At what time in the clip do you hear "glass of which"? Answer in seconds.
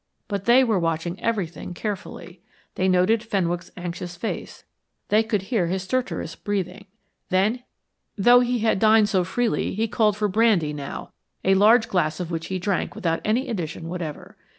11.87-12.47